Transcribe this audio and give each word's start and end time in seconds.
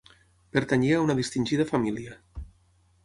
Pertanyia 0.55 0.95
a 0.99 1.03
una 1.09 1.17
distingida 1.19 1.67
família. 1.73 2.17